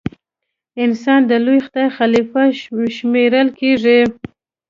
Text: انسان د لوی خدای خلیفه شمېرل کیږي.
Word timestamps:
انسان 0.83 1.21
د 1.29 1.31
لوی 1.45 1.59
خدای 1.65 1.87
خلیفه 1.97 2.43
شمېرل 2.97 3.47
کیږي. 3.59 3.99